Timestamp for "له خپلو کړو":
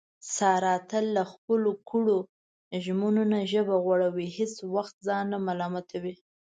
1.17-2.17